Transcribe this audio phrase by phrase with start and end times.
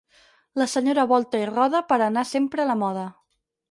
[0.61, 3.09] La senyora volta i roda per anar sempre a la moda.